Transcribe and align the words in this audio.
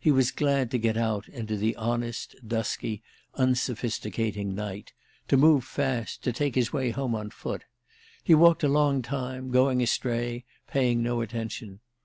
He 0.00 0.10
was 0.10 0.32
glad 0.32 0.68
to 0.72 0.78
get 0.78 0.96
out 0.96 1.28
into 1.28 1.56
the 1.56 1.76
honest 1.76 2.34
dusky 2.44 3.04
unsophisticating 3.34 4.52
night, 4.52 4.92
to 5.28 5.36
move 5.36 5.62
fast, 5.64 6.24
to 6.24 6.32
take 6.32 6.56
his 6.56 6.72
way 6.72 6.90
home 6.90 7.14
on 7.14 7.30
foot. 7.30 7.66
He 8.24 8.34
walked 8.34 8.64
a 8.64 8.68
long 8.68 9.00
time, 9.00 9.52
going 9.52 9.80
astray, 9.80 10.44
paying 10.66 11.04
no 11.04 11.20
attention. 11.20 11.78